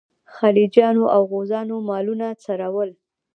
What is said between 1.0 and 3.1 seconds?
او غوزانو مالونه څرول.